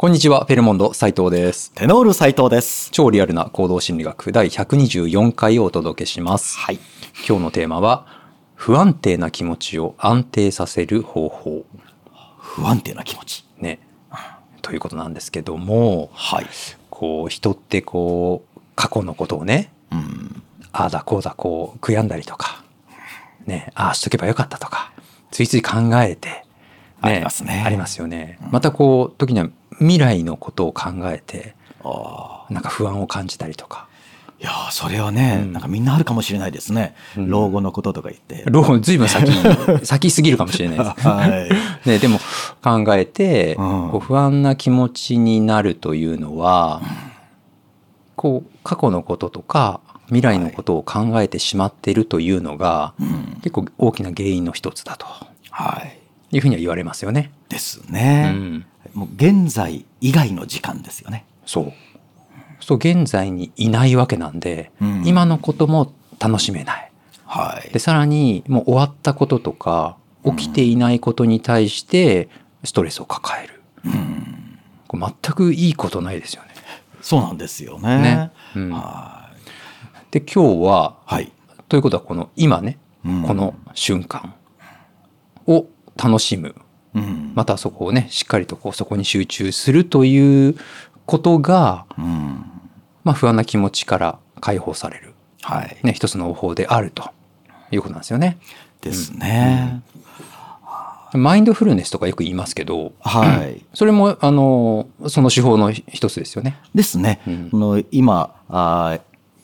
[0.00, 1.72] こんにちは、フェルモンド斉藤です。
[1.72, 2.90] テノール斉藤です。
[2.90, 6.56] 超リアルな行動心理学第124回をお届けします。
[6.56, 6.78] はい。
[7.28, 8.06] 今日のテーマは、
[8.54, 11.66] 不安定な気持ちを安定させる方法。
[12.38, 13.44] 不安定な気持ち。
[13.58, 13.78] ね。
[14.62, 16.46] ということなんですけども、はい。
[16.88, 20.42] こう、人ってこう、過去のことをね、うん。
[20.72, 22.64] ああだこうだこう悔やんだりとか、
[23.44, 24.92] ね、ああしとけばよかったとか、
[25.30, 26.46] ついつい考えて、
[27.02, 28.38] ありますねありますよね。
[28.50, 29.50] またこう、時には
[29.80, 33.86] 未来のことを考えて、あなんか不安を感じたりとか。
[33.86, 33.90] あ。
[34.40, 36.94] いやーそれはね、うんなんかみんなあるかもしれないですね。
[37.16, 38.44] うん老後のこととか言って。
[38.46, 39.30] 老後ずいぶん先、
[39.84, 41.08] 先すぎるかもしれないです。
[41.08, 41.50] はい。
[41.88, 42.18] ね、でも
[42.62, 46.80] 考えて、うんこう不安な気持ちになるというのは、
[48.16, 53.38] こう過去のこととか未来のことを考えてしまっているというのが、うん。
[53.42, 55.06] 結構大きな原因の一つだと
[55.50, 55.98] はい。
[56.32, 57.32] いうふうには言われますよね。
[57.48, 58.62] ですうね。
[58.94, 61.24] ん、もう現在以外の時間ですよね。
[61.46, 61.72] そう。
[62.60, 66.92] そう現在にいないわけなんで、うん今のことも楽しめない。
[67.24, 67.78] はいで。
[67.78, 72.28] さらにもう終わったこととか起きていないことに対して
[72.64, 73.62] ストレスを抱える。
[73.84, 74.58] うん。
[74.86, 76.48] これ全くいいことないですよね。
[77.00, 78.02] そうなんですよね。
[78.02, 80.12] ねうんはい。
[80.12, 81.32] で今日ははい。
[81.68, 84.34] ということはこの今ね、うんこの瞬間
[85.46, 86.54] を楽しむ
[86.94, 87.32] うん。
[87.34, 90.56] またそこをねしっかりとこうそこに集中するという
[91.06, 92.44] ことが、うん。
[93.04, 95.76] まあ、不安な気持ちから解放される、はい。
[95.82, 97.10] ね、一つの方法であると
[97.70, 98.38] いうことなんですよね。
[98.80, 99.82] ですね。
[101.12, 103.64] マインドフルネスとかよく言いますけどはい。
[103.74, 106.56] それもあのその手法の一つですよね。
[106.74, 107.20] ですね。
[107.26, 108.98] うんこの今あ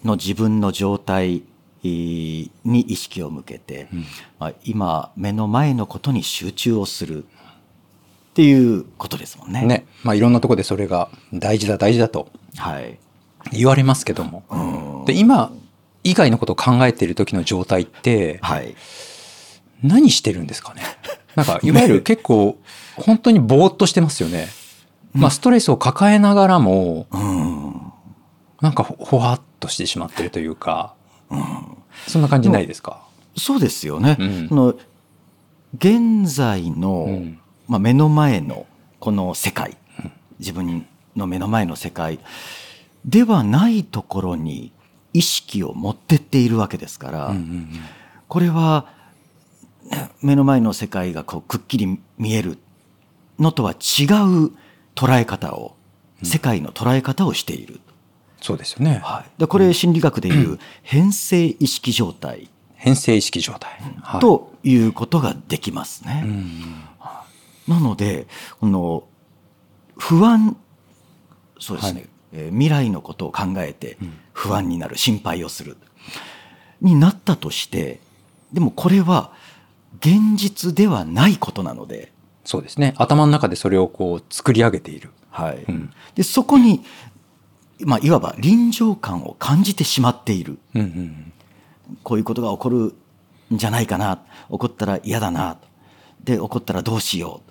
[0.05, 1.42] ーの自分の状態
[1.83, 3.89] えーに意識を向けて、
[4.39, 7.24] まあ、今目の前のことに集中をする
[8.37, 9.62] っていうことですもんね。
[9.65, 12.98] ねまあ、いろんなところでそれが大事だ大事だとはい。
[13.51, 14.42] 言われますけども。
[14.51, 15.51] うんで今
[16.05, 18.74] 以外のことを考えている時の状態ってはい。
[19.83, 20.83] 何してるんですかね？
[21.35, 22.58] なんかいわゆる結構
[22.97, 24.48] 本当にぼーっとしてますよね。
[25.14, 27.80] まあストレスを抱えながらもうん。
[28.61, 30.95] なんかほほわっとしてしまってるというか
[32.07, 33.01] そんな感じないですか？
[33.35, 34.18] そうですよね。
[34.20, 34.74] うんその
[35.79, 37.39] 現在の、うん
[37.69, 38.67] まあ、目の前の
[39.01, 39.77] この世界、
[40.39, 42.19] 自分の目の前の世界
[43.05, 44.73] ではないところに
[45.13, 47.35] 意識を持ってっているわけですから、
[48.29, 48.87] これは
[49.91, 52.59] ね目の前の世界がこうくっきり見える
[53.39, 53.77] のとは違う
[54.95, 55.77] 捉え方を、
[56.23, 57.81] 世界の捉え方をしている。
[58.41, 59.01] そうですよね。
[59.03, 63.81] はい、でこれ心理学でいう変性意識状態変性意識状態。
[64.03, 66.23] はい、ということができますね。
[66.25, 66.75] うん
[67.69, 68.27] なので
[68.61, 69.05] この
[69.97, 70.57] 不安
[71.59, 72.09] そうですね、はい。
[72.33, 73.97] えー未来のことを考えて
[74.33, 75.77] 不安になる心配をする。
[76.83, 78.01] になったとして
[78.53, 79.33] でもこれは
[80.01, 82.13] 現実ではないことなので、
[82.45, 82.95] そうですね。
[82.99, 85.11] 頭の中でそれをこう作り上げている。
[85.31, 85.65] はい。
[85.69, 85.93] うん。
[86.15, 86.85] でそこに、
[87.81, 90.59] まあ、いわば臨場感を感じてしまっている。
[90.75, 91.33] うんうん。
[92.03, 92.95] こういうことが起こる
[93.55, 94.19] んじゃないかな。
[94.51, 95.57] 起こったら嫌だな。
[96.23, 97.51] で起こったらどうしよう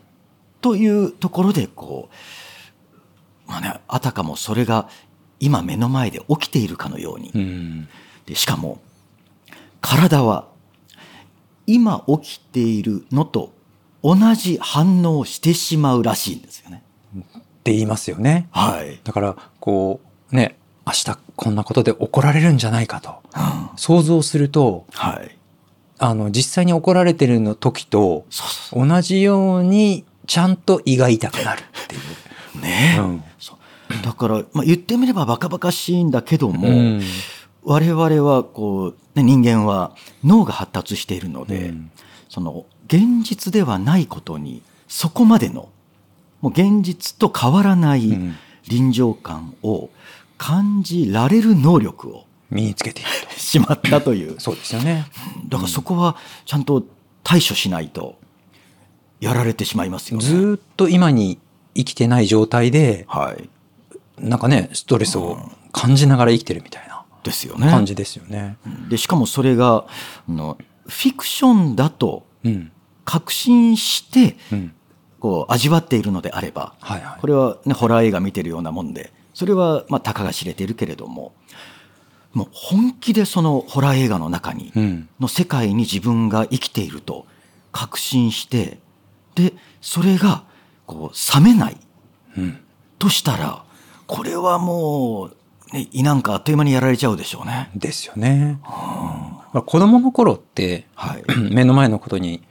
[0.66, 2.10] というところでこ
[3.48, 4.90] うまあねあたかもそれが
[5.40, 7.88] 今目の前で起きているかのように、うん
[8.26, 8.82] でしかも
[9.80, 10.48] 体は
[11.68, 13.54] 今起きているのと
[14.02, 16.84] 同じ反応をしてしまうらしいんですよね。
[17.16, 18.48] って言いますよね。
[18.50, 19.00] はい。
[19.04, 20.00] だからこ
[20.32, 25.38] うね明日こんなことで怒られるんじゃないかとうん想像するとはい。
[26.00, 28.26] あの実際に怒られてるの時と
[28.74, 32.02] 同じようにちゃんと胃が痛くなるっていう。
[32.60, 32.62] う。
[32.62, 33.24] ねえ、うん
[34.04, 37.02] だから、まあ、言ってみればバカバカしいんだけども、うん
[37.64, 41.92] 我々はこう、ね、人間は脳が発達しているので、うん
[42.30, 45.70] その現実ではないことにそこまでの
[46.42, 48.36] もう現実と変わらないうん
[48.68, 49.90] 臨場感を
[50.38, 53.02] 感じられる能力を身につけて。
[53.38, 55.06] しまったというそうですよね。
[55.48, 56.84] だからそこはちゃんと
[57.24, 58.18] 対処しないと
[59.26, 60.26] やられてしまいますよね。
[60.26, 61.40] ずーっと今に
[61.76, 63.50] 生きてない状態ではい、
[64.20, 65.38] なんかねストレスを
[65.72, 67.70] 感じながら生きてるみたいなですよね。
[67.70, 68.58] 感じですよね。
[68.88, 69.86] でしかもそれが
[70.30, 70.58] あの
[70.88, 72.72] フィクションだとうん
[73.04, 74.72] 確信してうん
[75.20, 81.34] こう味わっているのであればはいはいこれは、ね、ホラー映画見てるようなもんでそれはまあたかが知れているけれども
[82.34, 87.26] もう本気でそのホラー映画の中に、うんの世界に自分が生きていると
[87.72, 88.78] 確信して
[89.36, 90.44] でそれが
[90.86, 91.78] こう冷めない。
[92.38, 92.60] うん。
[92.98, 93.64] としたら
[94.08, 95.32] これはも
[95.72, 97.70] う、ね、胃なんかあっという間にやられちゃうでしょうね。
[97.76, 98.60] ですよね。
[99.54, 101.24] うん、子供の頃って、はい、
[101.54, 102.44] 目の前のことに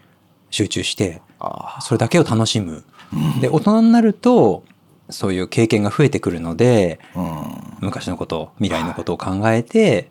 [0.51, 2.85] 集中してあそれだけを楽しむ。
[3.13, 3.41] うん。
[3.41, 4.65] で大人になると
[5.11, 7.65] そういう経験が増えてくるのでうん。
[7.81, 10.11] 昔のこと未来のことを考えて、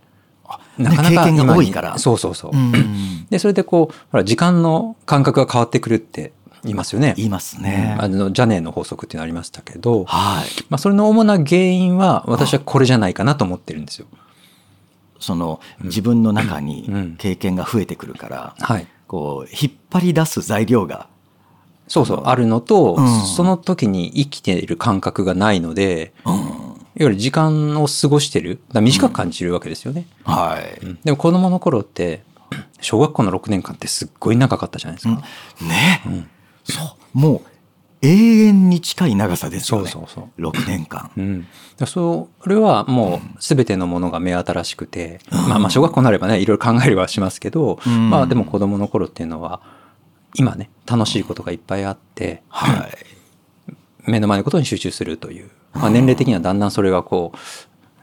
[0.78, 1.98] ね経験が多いから。
[1.98, 2.52] そうそうそう。
[2.54, 3.25] うん。
[3.30, 7.13] でそれでこうほら時間の感覚が変わってくるって言いますよね。
[7.18, 7.98] 言いますね。
[8.00, 10.48] あのジャネーの法則っていうのありましたけど、はい。
[10.69, 14.07] まあ、それの主な原因は私はこれじゃないかなと思ってるんですよ。
[15.19, 18.88] その自分の中うんに経験が増えてくるから、はい。
[19.07, 21.07] こう引っ張り出す材料が、
[21.88, 30.07] そうそう、あるのと、うんその時に生きている感覚がないので、うん、いわゆる時間を過ごしてる、だ短く感じるわけですよね。
[30.24, 30.86] はい。
[30.86, 32.24] うんでも子供の頃って、
[32.81, 35.21] 小学校の6年間ってすっごい長かったじゃないですか。
[35.62, 36.30] ね、うん
[36.63, 37.42] そう、もう
[38.04, 39.89] 永遠に近い長さですよね。
[39.89, 40.42] そうそうそう。
[40.42, 41.12] 6年間。
[41.15, 41.48] うん、
[41.86, 48.10] それはもう全てのものが目新しくて、まあ、まあ小学校になればねいろいろ考えれはしますけど、うん。
[48.10, 49.62] まあでも子供の頃っていうのは
[50.36, 54.12] 今ね楽しいことがいっぱいあってはい。
[54.12, 57.31] 目の前のことに集中するという、まあ、年齢的にはだんだんそれがこ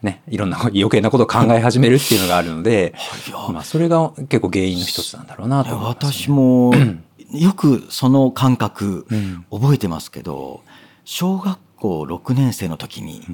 [0.02, 2.94] うねいろんな余計なことを考え始めるっていうのがあるので、
[3.52, 6.10] まあ、それが結構原因の一つなんだろうなと思います、ね。
[6.12, 6.72] 私も
[7.32, 10.62] よくその感覚うん覚えてますけど、
[11.04, 13.26] 小学校6年生の時に、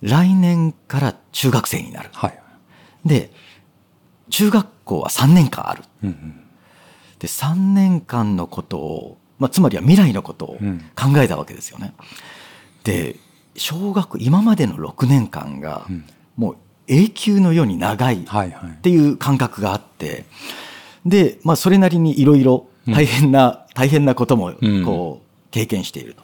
[0.00, 2.10] 来年から中学生になる。
[2.12, 2.42] はい。
[3.04, 3.30] で、
[4.30, 5.82] 中学校は3年間ある。
[6.02, 6.38] うんうん
[7.18, 11.94] で、3年間のことを、まあ、つまりは未来のことをうん考えたわけですよね。
[12.82, 13.14] で、
[13.54, 16.04] 小学、今までの6年間がうん、
[16.36, 16.56] もう
[16.88, 18.26] 永久のように長いっ。
[18.82, 20.24] ていう感覚があって、
[21.06, 26.22] で、まあ、それなりにいろいろ大変な、大変なことも、うんこう、経験していると。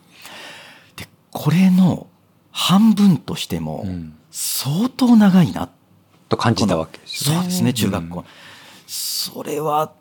[0.96, 2.06] で、これの
[2.50, 5.68] 半分としてもうん、相当長いな。
[6.28, 7.40] と感じたわけですよね。
[7.40, 8.24] そうですね、中学校。
[8.86, 9.92] それは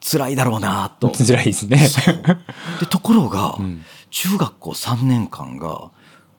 [0.00, 1.10] 辛いだろうなと。
[1.16, 1.78] 辛いですね。
[2.80, 5.92] で、ところが、うん中学校3年間が、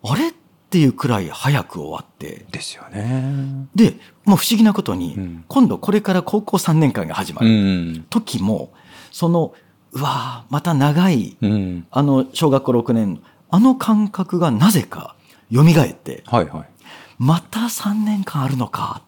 [0.03, 0.33] あれっ
[0.69, 3.65] ていうくらい早く終わって、ですよね。
[3.73, 7.50] で、まあ、不思議なことに、うん今度これから高校3年間が始まうる。
[7.50, 8.06] ん。
[8.09, 8.73] 時も、
[9.12, 9.54] その、
[9.94, 11.88] うわーまた長い、うん。
[11.92, 13.19] あの、小学校6年の、
[13.50, 15.16] あの感覚がなぜか
[15.54, 16.69] 蘇って、はいはい。
[17.19, 19.02] また3年間あるのか。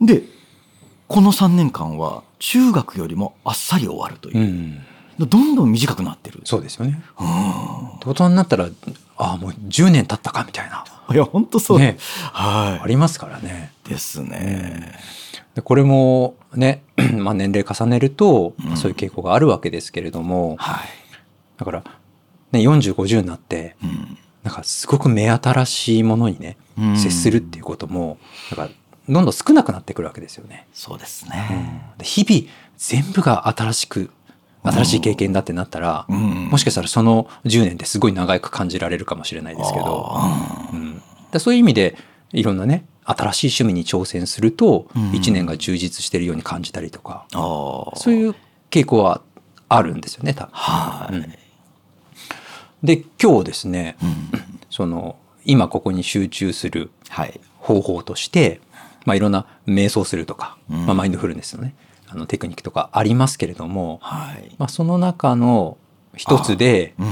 [0.00, 0.24] で、
[1.08, 4.42] この3年間は中学よりもあっさり終わるというう。
[4.44, 4.82] ん。
[5.18, 6.40] どんどん短くなってる。
[6.44, 7.02] そうですよね。
[7.18, 7.26] うん
[8.04, 8.68] 大人になったら、
[9.16, 11.78] ああ、もう10年経ったかみたいな、いや、本当そう。
[11.78, 11.96] ね
[12.32, 13.72] はありますからね。
[13.86, 13.88] い。
[13.88, 14.92] ですね。
[15.54, 16.82] でこれもね、
[17.18, 20.88] まあ年齢重ねるとうん、そういう傾向があるわけですけれども、はい。
[21.58, 21.84] だから、
[22.52, 24.18] ね、40、50になって、うん。
[24.42, 26.96] なんかすごく目新しいものにね、うん。
[26.96, 28.18] 接するっていうことも、
[28.50, 28.68] だから、
[29.08, 30.66] どんどん少なくなってくるわけですよね。
[30.72, 32.04] そうですうん。
[32.04, 34.10] 日々、全部が新しく、
[34.62, 36.48] 新しい経験だってなったら、うん。
[36.48, 41.96] もしかしたらその10年ってすごい長く感じられるかもしれないですけど、あうん、でそういう意味で
[42.32, 47.96] いろんなね新しい趣味に挑戦するとうん1年が充実してるように感じたりとか、ーあー。
[47.96, 48.34] そういう
[48.70, 49.22] 傾向は
[49.68, 50.50] あるんですよね多分。
[50.52, 51.14] はい。
[51.14, 51.34] うん
[52.82, 54.30] で今日ですねうん
[54.70, 57.40] その今ここに集中するはい。
[57.58, 58.60] 方法として、
[59.06, 61.74] まあ、いろんな瞑想するとか、うんまあ、マインドフルネスのね
[62.08, 64.54] あのテクニックとかありますけれども、はい。
[64.58, 65.78] まあ、その中の
[66.16, 67.06] 一つでうん。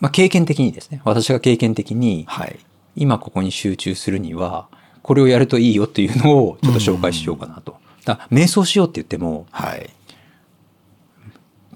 [0.00, 2.58] まあ、経験的にですね私が経験的にはい。
[2.96, 4.68] 今ここに集中するには
[5.02, 7.76] これをやるといいよっていうのをちょっと紹介しようかなと。
[8.04, 9.90] だ瞑想しようって言ってもはい。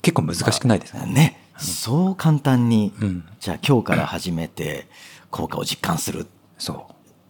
[0.02, 1.38] 結構難しくないですか、ね。
[1.58, 4.86] そう簡単に、うん、じゃあ今日から始めて
[5.30, 6.88] 効果を実感するっそ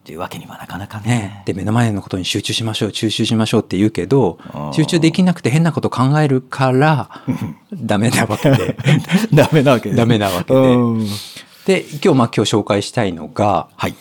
[0.09, 1.07] ていうわけにはなかなかう。
[1.07, 1.43] ねね。。
[1.45, 4.39] で目の前のことに集中しましょう集中しましょうって言うけど
[4.73, 7.11] 集中できなくて変なこと考えるから
[7.75, 8.77] ダメなわけで
[9.35, 11.07] ダメなわけですダメなわけでうん
[11.69, 13.95] で今日まあ今日紹介したいのがはい。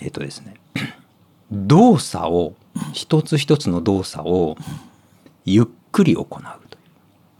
[0.00, 0.54] えっ、とですね
[1.52, 2.54] 動作を
[2.94, 4.56] 一つ一つの動作を
[5.44, 6.48] ゆっくり行うという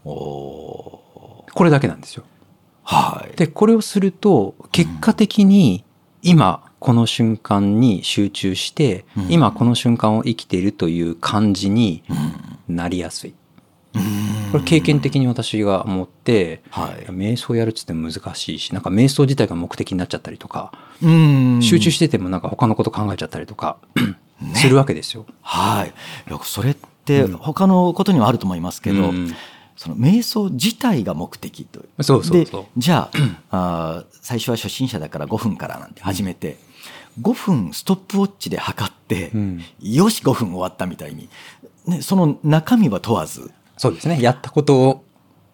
[0.05, 2.23] おーこれだけなんですよ。
[2.83, 3.35] はい。
[3.35, 5.83] でこれをすると結果的に
[6.21, 12.03] 今この瞬間に集中して、うん今この瞬間を生きているという感じに
[12.67, 13.33] うんなりやすい。
[13.95, 17.05] うんこれ経験的に私が思って、はい。
[17.11, 21.59] 瞑想やるっつっても難しいしなんか瞑想自体が目的になっちゃったりとか、うん。
[21.61, 23.77] 集中しててもなんか他のこと考えちゃったりとか、
[24.55, 25.25] するわけですよ。
[25.41, 25.93] はい。
[26.43, 26.75] それっ
[27.05, 29.35] て他のことにはあると思いますけど、うん。
[29.75, 32.03] その瞑想自体が目的という。
[32.03, 32.61] そうそうそう。
[32.63, 33.09] でじゃ
[33.49, 36.57] ああー最初は初心者だから5分からなんて始めて、
[37.21, 39.63] 5分ストップウォッチで測って、うん。
[39.81, 41.29] よし5分終わったみたいに、
[41.87, 44.21] ね、その中身は問わず、そうですね。
[44.21, 45.05] やったこと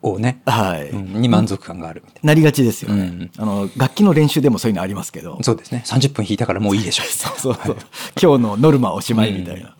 [0.01, 0.89] をね、はい。
[0.89, 1.22] うん。
[1.22, 2.34] に満足感があるみたいな。
[2.34, 3.32] りがちですよね、うん。
[3.38, 5.38] あの楽器の練習でもそういうのありますけど。
[5.38, 5.84] なそうですね。
[5.86, 7.77] 30分弾いたからもういいでしょ そうそうそう、
[8.20, 9.75] 今日のノルマおしまいみたいな、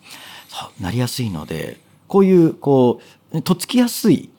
[0.48, 3.00] そうなりやすいのでこういうこ
[3.32, 4.30] うとっつきやすい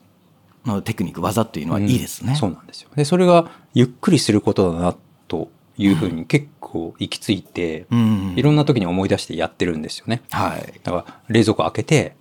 [0.64, 2.38] あのテクニック技っていうのはいいですね、うん。
[2.38, 2.90] そうなんですよ。
[2.96, 4.96] でそれがゆっくりすることだな
[5.28, 8.34] というふうに結構行き着いて、うん。
[8.38, 10.22] いろんな時に思い出してやってるんですよね。
[10.32, 10.80] はい。
[10.82, 12.17] だから冷蔵庫開けてうん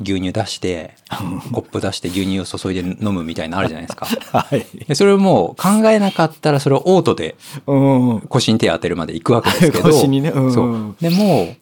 [0.00, 0.94] 牛乳出して
[1.52, 4.06] コップ出して牛乳を注いで飲むみたいなのあるじゃないですか。
[4.38, 4.66] はい。
[4.86, 8.20] でそれをもう考えなかったらそれをオートでうん。
[8.28, 10.30] 腰に手当てるまで行くわけですけど腰にね。
[10.30, 10.52] うん。
[10.52, 10.96] そう。
[11.00, 11.54] でも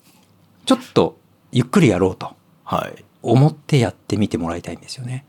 [0.66, 1.16] ちょっと
[1.52, 2.30] ゆっくりやろうと
[2.64, 3.04] はい。
[3.22, 5.24] 思ってやってみてもらいたいんですよね。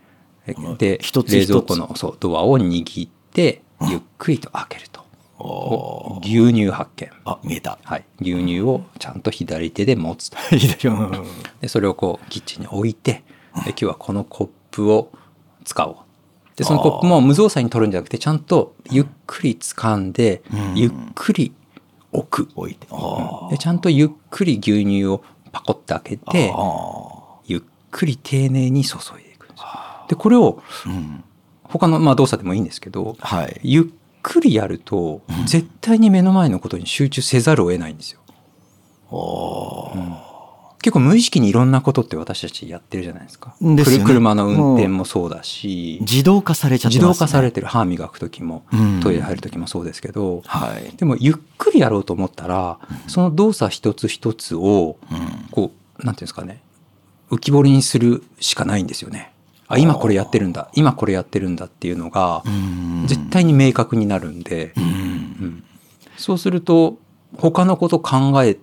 [0.58, 5.02] うんで冷蔵庫のそうドアを握ってゆっくりと開けると。
[6.24, 7.10] 牛乳発見。
[7.26, 7.78] あ見えた。
[7.84, 10.38] はい、牛乳をちゃんと左手で持つと。
[11.62, 13.24] でそれをこうキッチンに置いて
[13.66, 15.12] で今日はこのコップを
[15.64, 15.96] 使おう。
[16.56, 20.76] でそのコップも無造作に取るんじゃなくてちゃんとゆっくり掴んでうん。
[20.76, 21.54] ゆっくり
[22.12, 22.50] 置く。
[22.56, 22.88] 置いて。
[22.92, 29.68] あでちゃんとゆっくり牛乳をパコッて開けてあゆっくり丁寧に注いでいくんですよ。
[30.08, 31.24] でこれをうん。
[31.64, 33.60] 他のまあ動作でもいいんですけどはい。
[33.64, 33.86] ゆっ
[34.22, 38.20] くりやると絶対に目の前のことに集中せざるを得ないんですよ。
[39.10, 40.32] おー。
[40.82, 43.56] 結構無意識にいろんなことって私たちやってるじゃないですか。
[43.62, 44.04] ですよね。
[44.04, 46.00] 車の運転もそうだし。
[46.02, 49.00] 自動化されちゃって自ます、ね、動化されてる歯磨く時もうん。
[49.00, 50.42] トイレ入る時もそうですけど。
[50.46, 55.48] はい、でもゆっくりやろうと思ったらその動作一つ一つをうん。
[55.52, 56.64] こうなんていうんですかね。
[57.30, 59.31] 浮き彫りにするしかないんですよね。
[59.72, 60.70] あ今これやってるんだ。
[60.74, 63.06] 今これやってるんだっていうのがうん。
[63.08, 64.84] 絶対に明確になるんで、うん。
[64.84, 65.64] うん。
[66.18, 66.98] そうすると
[67.38, 68.58] 他のこと考え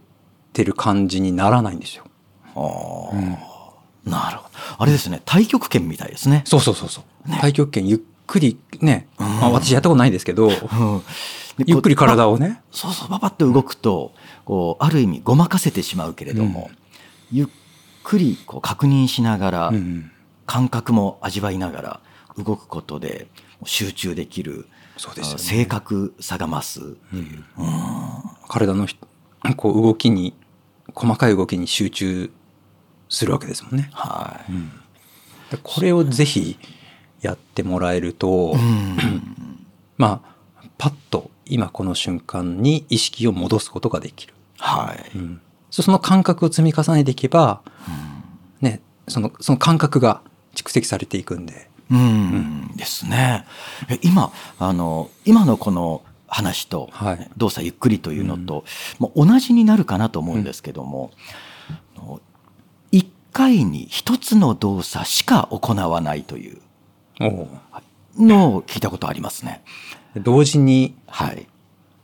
[0.53, 2.05] てる感じにならないんですよ。
[2.55, 4.11] あー。
[4.11, 4.49] なるほど。
[4.79, 5.23] あれですね。
[5.27, 6.43] 太極拳みたいですね。
[6.45, 7.33] そうそうそうそう。
[7.33, 10.51] 太極拳ゆっくりね、まあ、私やったことないですけど、
[11.67, 14.13] ゆっくり体をね、そうそうパパッと動くと
[14.45, 16.71] こうある意味ごまかせてしまうけれども、
[17.33, 17.47] ゆっ
[18.05, 20.13] くりこう確認しながら、うん
[20.49, 22.01] 感覚も味わいながら
[22.39, 23.29] 動くことで
[23.65, 25.35] 集中できるそうですよね。
[25.37, 26.97] あ正確さが増す、
[28.49, 28.97] 体のひ
[29.57, 30.35] こう動きに
[30.95, 32.33] 細かい動きに集中
[33.11, 33.91] するわけですもんね。
[33.93, 36.59] はい、でこれをぜひ
[37.21, 38.57] やってもらえると、
[39.99, 44.35] まあパッと今この瞬間に意識を戻すことができる。
[44.59, 45.41] はい、うん。
[45.71, 47.61] そその感覚を積み重ねていけば、
[48.63, 50.23] ね、そのその感覚が
[50.59, 51.71] 蓄積されていくんで。
[51.91, 53.47] うんですね。
[53.89, 58.65] え今あの今のこの話とはい動作ゆっくりというのと、
[58.99, 61.11] もう同じになるかなと思うんですけども、
[61.97, 62.21] あの
[62.93, 66.61] 一回に一つの動作しか行わないという
[68.19, 69.63] のを聞いたことありますね。
[70.15, 71.47] 同時にはい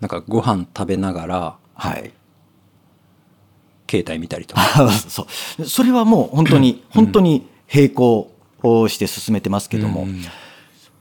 [0.00, 2.12] なんかご飯食べながらはい。
[3.90, 4.62] 携帯見たりとか。
[4.62, 5.26] あ そ
[5.58, 8.33] うそれはもう本当に本当に並行を
[8.88, 10.22] して進めてますけども、うん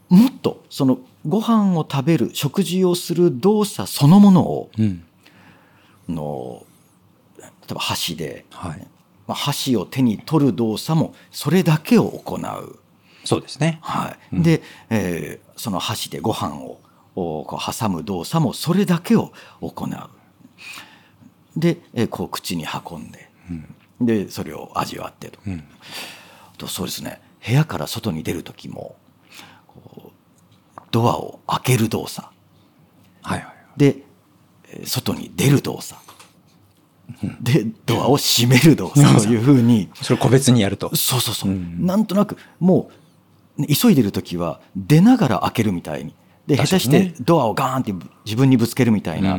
[0.09, 5.03] もっとそのご飯を食べる食事をする動作そのものをうん。
[6.07, 6.65] の
[7.39, 8.87] 例えば箸で、はい、
[9.25, 12.79] まあ、箸を手に取る動作もそれだけを行う、
[13.23, 13.79] そうですね。
[13.81, 14.35] はい。
[14.35, 14.43] うん。
[14.43, 16.79] で、えーその箸でご飯を
[17.15, 19.89] おこう挟む動作もそれだけを行う。
[21.59, 23.29] で、えーこう口に運んで、
[24.01, 25.39] でそれを味わってと。
[25.47, 25.63] うん。
[26.57, 28.95] とそうですね部屋から外に出る時も
[30.91, 32.27] ドアを開ける動作。
[33.21, 33.53] はいはい。
[33.77, 33.97] で
[34.69, 36.01] えー外に出る動作。
[37.41, 39.27] でドアを閉める動作。
[39.27, 39.89] というふうに。
[39.95, 40.95] それを個別にやると。
[40.95, 41.85] そうそうそう、うん。
[41.85, 42.89] なんとなくも
[43.57, 46.15] う、ね急いでる時は出ながら開けるみたいに。
[46.47, 47.93] で下手してドアをガーンって
[48.25, 49.37] 自分にぶつけるみたいな、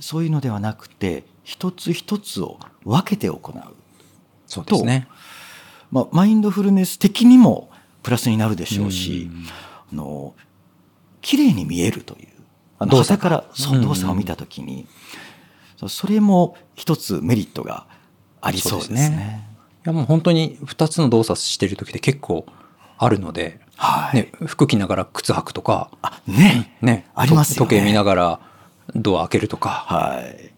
[0.00, 3.74] そういうのではなくて一つ一つを分けて行う。
[4.46, 5.08] そうですね。
[5.92, 7.70] まあ、マインドフルネス的にも
[8.02, 9.30] プラスになるでしょうし、
[9.92, 10.34] あの
[11.20, 12.28] 綺麗に見えるという
[12.78, 13.82] あの動作からそううん。
[13.82, 14.86] 動作を見た時に、
[15.76, 17.86] そうそれも一つメリットが
[18.40, 19.04] ありそうですね。
[19.04, 19.48] すね。
[19.84, 22.46] いやもう本当に2つの動作してる時って結構
[22.96, 26.74] あるので、はい、ね、服着ながら靴履くとか、あね。
[26.80, 27.68] ね、ありますよね。
[27.68, 28.40] と時計見ながら
[28.94, 30.52] ドア開けるとか、はい、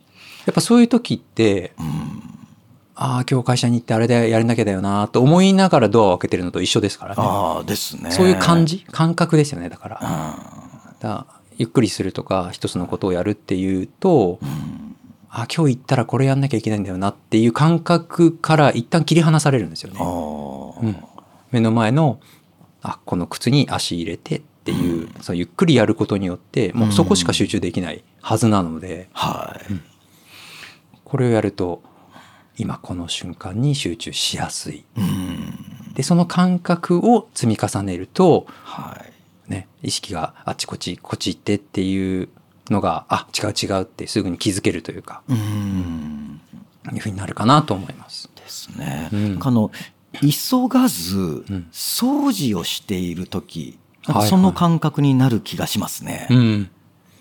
[0.47, 2.34] やっぱそういう時って、うん
[2.97, 7.23] ああ今日会社に行ってあれでやれなきゃだよなと思いながらドアを開けてるのと一緒ですからね。
[7.25, 8.11] ああですね。
[8.11, 8.87] そういう感じ？
[8.91, 10.01] 感覚ですよねだから。
[10.01, 11.01] うん。
[11.01, 14.39] だゆっくりするとか一つのことをやるっていうと、
[15.29, 19.99] あ今日行ったらこれやんなきゃいけないんだよなっていう感覚から一旦切り離されるんですよね。
[20.01, 20.07] ああ、
[20.81, 20.97] うん。
[21.51, 22.21] 目の前の
[22.83, 29.75] あこの靴に足入れてっていう、そうゆっくりやることによってもうそこしか集中できないはずなので、はい。
[31.05, 31.83] これをやると
[32.57, 34.85] 今この瞬間に集中しやすい。
[34.97, 35.93] うん。
[35.95, 39.01] でその感覚を積み重ねると、は
[39.49, 39.51] い。
[39.51, 42.29] ね、意識があっちこっちこっち行ってっていう
[42.71, 46.41] のがあ違う違うってすぐに気づけるというかうん。
[46.93, 48.31] いうふうになるかなと思います。
[48.37, 49.09] ですね。
[49.13, 49.71] うんあの
[50.21, 56.29] 急がずん掃除をしている時、なんその感覚になる気がしますね。
[56.31, 56.71] うん、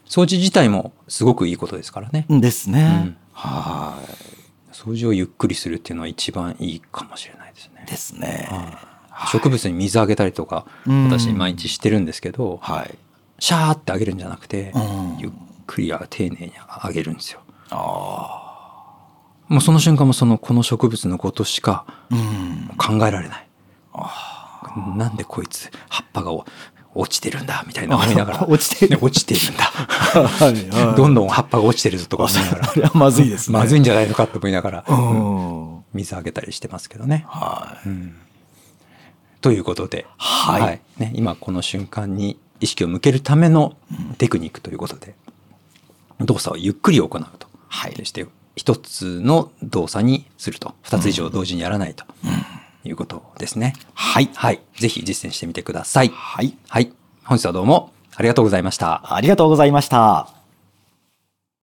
[0.05, 2.27] 掃除自体もすごくいいことですからね。
[2.29, 3.03] ですね。
[3.05, 3.99] うんは
[4.39, 4.42] い。
[4.73, 7.85] 掃除をゆっくりするっていうのは一番いいかもしれないですね。
[7.87, 8.49] ですね。
[9.31, 12.97] 植物に水あげたりとかうん私毎日してるんですけど、はい。
[13.39, 15.31] シャーってあげるんじゃなくて、うんゆっ
[15.67, 17.41] くりや丁寧にあげるんですよ。
[17.69, 18.39] あ
[19.49, 19.53] あ。
[19.53, 22.69] もうその瞬間もそのこの植物のことしかうん。
[22.77, 23.47] 考えられない。
[24.97, 26.45] なんでこいつ葉っぱがお
[26.95, 28.45] 落ちてるんだみたいな思いながら。
[28.49, 28.91] 落ちてる。
[28.91, 29.63] ね落ちてるんだ。
[29.63, 30.95] はいはい。
[30.97, 32.69] どんどん葉っぱが落ちてるぞとか思いながら。
[32.69, 33.57] あれはまずいですね。
[33.57, 35.83] まずいんじゃないのかと思いながらうん。
[35.93, 37.25] 水あげたりしてますけどね。
[37.27, 37.89] はい。
[37.89, 38.15] うん。
[39.41, 40.81] ということで、はい。
[40.97, 43.75] ね、今この瞬間に意識を向けるための
[44.17, 45.15] テクニックということで、
[46.19, 47.47] 動作をゆっくり行うと。
[47.67, 47.91] はい。
[47.91, 50.75] 決して一つの動作にすると。
[50.81, 52.05] 二つ以上同時にやらないと
[52.85, 53.73] いうことですね。
[53.93, 54.29] はい。
[54.35, 54.61] はい。
[54.75, 56.09] ぜひ実践してみてください。
[56.09, 56.57] はい。
[56.67, 56.91] はい。
[57.25, 59.15] 本日はどうもありがとうございました。
[59.15, 60.42] ありがとうございました。